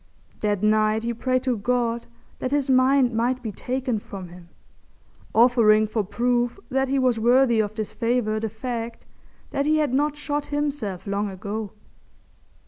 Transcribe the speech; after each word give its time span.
That 0.39 0.63
night 0.63 1.03
he 1.03 1.13
prayed 1.13 1.43
to 1.43 1.55
God 1.57 2.07
that 2.39 2.49
his 2.49 2.71
mind 2.71 3.13
might 3.13 3.43
be 3.43 3.51
taken 3.51 3.99
from 3.99 4.29
him, 4.29 4.49
offering 5.35 5.85
for 5.85 6.03
proof 6.03 6.59
that 6.71 6.87
he 6.89 6.97
was 6.97 7.19
worthy 7.19 7.59
of 7.59 7.75
this 7.75 7.93
favour 7.93 8.39
the 8.39 8.49
fact 8.49 9.05
that 9.51 9.67
he 9.67 9.77
had 9.77 9.93
not 9.93 10.17
shot 10.17 10.47
himself 10.47 11.05
long 11.05 11.29
ago. 11.29 11.73